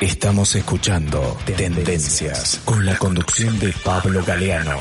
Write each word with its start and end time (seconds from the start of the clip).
Estamos 0.00 0.54
escuchando 0.54 1.36
Tendencias 1.44 2.62
con 2.64 2.86
la 2.86 2.96
conducción 2.96 3.58
de 3.58 3.74
Pablo 3.84 4.22
Galeano. 4.24 4.78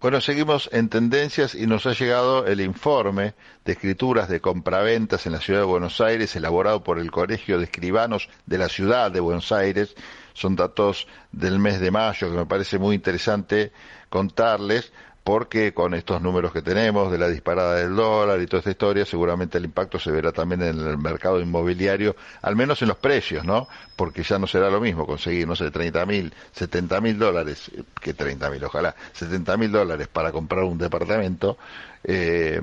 Bueno, 0.00 0.20
seguimos 0.20 0.70
en 0.72 0.88
tendencias 0.88 1.56
y 1.56 1.66
nos 1.66 1.84
ha 1.86 1.94
llegado 1.94 2.46
el 2.46 2.60
informe 2.60 3.34
de 3.64 3.72
escrituras 3.72 4.28
de 4.28 4.40
compraventas 4.40 5.26
en 5.26 5.32
la 5.32 5.40
ciudad 5.40 5.58
de 5.58 5.66
Buenos 5.66 6.00
Aires, 6.00 6.36
elaborado 6.36 6.84
por 6.84 7.00
el 7.00 7.10
Colegio 7.10 7.58
de 7.58 7.64
Escribanos 7.64 8.28
de 8.46 8.58
la 8.58 8.68
ciudad 8.68 9.10
de 9.10 9.18
Buenos 9.18 9.50
Aires. 9.50 9.96
Son 10.32 10.54
datos 10.54 11.08
del 11.32 11.58
mes 11.58 11.80
de 11.80 11.90
mayo 11.90 12.30
que 12.30 12.36
me 12.36 12.46
parece 12.46 12.78
muy 12.78 12.94
interesante 12.94 13.72
contarles 14.10 14.92
porque 15.28 15.74
con 15.74 15.92
estos 15.92 16.22
números 16.22 16.54
que 16.54 16.62
tenemos 16.62 17.12
de 17.12 17.18
la 17.18 17.28
disparada 17.28 17.74
del 17.74 17.94
dólar 17.94 18.40
y 18.40 18.46
toda 18.46 18.60
esta 18.60 18.70
historia, 18.70 19.04
seguramente 19.04 19.58
el 19.58 19.66
impacto 19.66 19.98
se 19.98 20.10
verá 20.10 20.32
también 20.32 20.62
en 20.62 20.80
el 20.80 20.96
mercado 20.96 21.38
inmobiliario, 21.38 22.16
al 22.40 22.56
menos 22.56 22.80
en 22.80 22.88
los 22.88 22.96
precios, 22.96 23.44
¿no? 23.44 23.68
Porque 23.94 24.22
ya 24.22 24.38
no 24.38 24.46
será 24.46 24.70
lo 24.70 24.80
mismo 24.80 25.06
conseguir, 25.06 25.46
no 25.46 25.54
sé, 25.54 25.70
30 25.70 26.06
mil, 26.06 26.32
70 26.52 27.02
mil 27.02 27.18
dólares, 27.18 27.70
que 28.00 28.14
30 28.14 28.48
mil, 28.48 28.64
ojalá, 28.64 28.96
70 29.12 29.58
mil 29.58 29.70
dólares 29.70 30.08
para 30.08 30.32
comprar 30.32 30.64
un 30.64 30.78
departamento, 30.78 31.58
eh, 32.04 32.62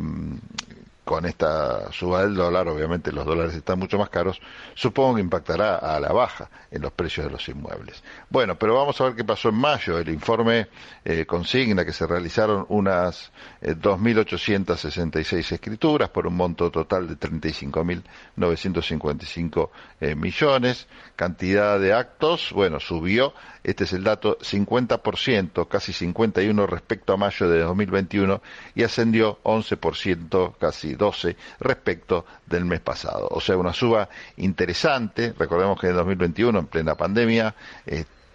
con 1.05 1.25
esta 1.25 1.89
suba 1.93 2.23
del 2.23 2.35
dólar, 2.35 2.67
obviamente 2.67 3.11
los 3.11 3.25
dólares 3.25 3.53
están 3.53 3.77
mucho 3.79 3.99
más 3.99 4.09
caros, 4.09 4.41
supongo 4.73 5.15
que 5.15 5.21
impactará 5.21 5.77
a 5.77 5.99
la 5.99 6.11
baja 6.11 6.49
en 6.71 6.81
los 6.81 6.91
precios 6.91 7.27
de 7.27 7.31
los 7.31 7.47
inmuebles. 7.47 8.03
Bueno, 8.29 8.55
pero 8.55 8.73
vamos 8.75 8.99
a 8.99 9.03
ver 9.05 9.15
qué 9.15 9.23
pasó 9.23 9.49
en 9.49 9.55
mayo. 9.55 9.99
El 9.99 10.09
informe 10.09 10.67
eh, 11.05 11.27
consigna 11.27 11.85
que 11.85 11.93
se 11.93 12.07
realizaron 12.07 12.65
unas 12.69 13.31
2.866 13.61 15.33
eh, 15.33 15.55
escrituras 15.55 16.09
por 16.09 16.25
un 16.25 16.35
monto 16.35 16.71
total 16.71 17.07
de 17.07 17.19
35.955 17.19 19.69
eh, 20.01 20.15
millones. 20.15 20.87
Cantidad 21.15 21.79
de 21.79 21.93
actos, 21.93 22.51
bueno, 22.51 22.79
subió, 22.79 23.35
este 23.63 23.83
es 23.85 23.93
el 23.93 24.03
dato, 24.03 24.37
50%, 24.39 25.67
casi 25.67 25.93
51 25.93 26.67
respecto 26.67 27.13
a 27.13 27.17
mayo 27.17 27.47
de 27.47 27.61
2021 27.61 28.41
y 28.73 28.81
ascendió 28.83 29.39
11%, 29.43 30.55
casi 30.59 30.94
12 30.95 31.35
respecto 31.59 32.25
del 32.45 32.65
mes 32.65 32.81
pasado. 32.81 33.27
O 33.31 33.41
sea, 33.41 33.57
una 33.57 33.73
suba 33.73 34.09
interesante. 34.37 35.33
Recordemos 35.37 35.79
que 35.79 35.87
en 35.87 35.95
2021, 35.95 36.59
en 36.59 36.67
plena 36.67 36.95
pandemia, 36.95 37.55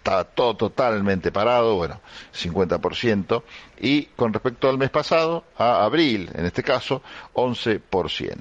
está 0.01 0.23
todo 0.23 0.55
totalmente 0.55 1.31
parado, 1.31 1.75
bueno, 1.75 2.01
50%, 2.33 3.43
y 3.79 4.05
con 4.15 4.33
respecto 4.33 4.67
al 4.67 4.79
mes 4.79 4.89
pasado, 4.89 5.43
a 5.57 5.83
abril, 5.83 6.29
en 6.33 6.45
este 6.45 6.63
caso, 6.63 7.03
11%. 7.33 8.37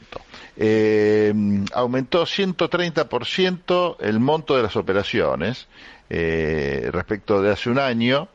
Eh, 0.57 1.35
aumentó 1.75 2.25
130% 2.25 3.97
el 4.01 4.21
monto 4.21 4.57
de 4.57 4.63
las 4.63 4.77
operaciones 4.77 5.69
eh, 6.09 6.89
respecto 6.93 7.43
de 7.43 7.53
hace 7.53 7.69
un 7.69 7.79
año, 7.79 8.29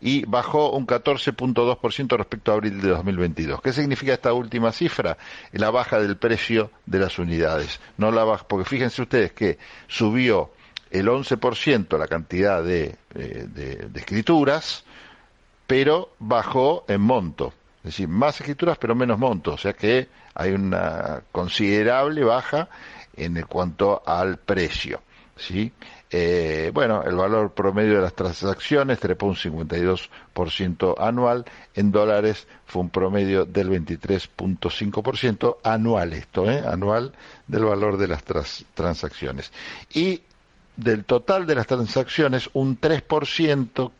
y 0.00 0.24
bajó 0.24 0.72
un 0.72 0.86
14.2% 0.86 2.16
respecto 2.16 2.52
a 2.52 2.54
abril 2.54 2.80
de 2.80 2.88
2022. 2.88 3.60
¿Qué 3.60 3.72
significa 3.72 4.12
esta 4.12 4.32
última 4.32 4.72
cifra? 4.72 5.18
La 5.52 5.70
baja 5.70 6.00
del 6.00 6.16
precio 6.16 6.70
de 6.86 6.98
las 6.98 7.18
unidades. 7.18 7.80
No 7.96 8.10
la 8.10 8.24
baja, 8.24 8.46
porque 8.46 8.68
fíjense 8.68 9.02
ustedes 9.02 9.32
que 9.32 9.58
subió 9.88 10.50
el 10.90 11.06
11% 11.06 11.98
la 11.98 12.08
cantidad 12.08 12.62
de, 12.62 12.96
eh, 13.14 13.46
de, 13.48 13.90
escrituras, 13.94 14.84
pero 15.66 16.10
bajó 16.18 16.84
en 16.88 17.00
monto. 17.00 17.54
Es 17.78 17.92
decir, 17.92 18.08
más 18.08 18.40
escrituras 18.40 18.76
pero 18.78 18.94
menos 18.94 19.18
monto. 19.18 19.54
O 19.54 19.58
sea 19.58 19.72
que 19.72 20.08
hay 20.34 20.52
una 20.52 21.22
considerable 21.32 22.24
baja 22.24 22.68
en 23.16 23.40
cuanto 23.42 24.02
al 24.04 24.38
precio. 24.38 25.00
¿Sí? 25.40 25.72
Eh, 26.12 26.70
bueno, 26.74 27.02
el 27.04 27.14
valor 27.14 27.52
promedio 27.52 27.94
de 27.96 28.02
las 28.02 28.14
transacciones 28.14 28.98
trepó 28.98 29.26
un 29.26 29.36
52% 29.36 30.94
anual, 30.98 31.44
en 31.74 31.92
dólares 31.92 32.48
fue 32.66 32.82
un 32.82 32.90
promedio 32.90 33.44
del 33.44 33.70
23.5% 33.70 35.58
anual, 35.62 36.12
esto, 36.12 36.50
¿eh? 36.50 36.62
anual 36.66 37.12
del 37.46 37.64
valor 37.64 37.96
de 37.96 38.08
las 38.08 38.24
transacciones. 38.74 39.52
Y 39.94 40.22
del 40.76 41.04
total 41.04 41.46
de 41.46 41.54
las 41.54 41.66
transacciones, 41.68 42.50
un 42.54 42.80
3%, 42.80 43.92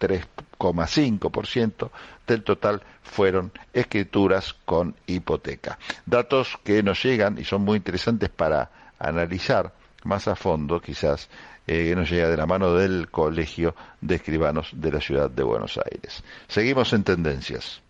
3,5% 0.00 1.90
del 2.26 2.42
total 2.44 2.82
fueron 3.02 3.52
escrituras 3.72 4.54
con 4.64 4.94
hipoteca. 5.06 5.78
Datos 6.06 6.58
que 6.64 6.82
nos 6.82 7.02
llegan 7.02 7.38
y 7.38 7.44
son 7.44 7.62
muy 7.62 7.76
interesantes 7.76 8.30
para 8.30 8.70
analizar 8.98 9.72
más 10.04 10.28
a 10.28 10.36
fondo 10.36 10.80
quizás 10.80 11.28
eh, 11.66 11.84
que 11.84 11.96
nos 11.96 12.10
llega 12.10 12.28
de 12.28 12.36
la 12.36 12.46
mano 12.46 12.74
del 12.74 13.10
Colegio 13.10 13.74
de 14.00 14.16
Escribanos 14.16 14.70
de 14.72 14.92
la 14.92 15.00
Ciudad 15.00 15.30
de 15.30 15.42
Buenos 15.42 15.78
Aires. 15.78 16.22
Seguimos 16.46 16.92
en 16.92 17.04
tendencias. 17.04 17.82